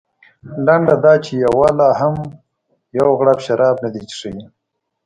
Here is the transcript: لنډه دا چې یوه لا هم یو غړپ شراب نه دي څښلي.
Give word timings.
لنډه 0.65 0.95
دا 1.05 1.13
چې 1.25 1.31
یوه 1.45 1.69
لا 1.79 1.89
هم 2.01 2.15
یو 2.99 3.07
غړپ 3.19 3.39
شراب 3.45 3.75
نه 3.83 3.89
دي 3.93 4.01
څښلي. 4.09 4.45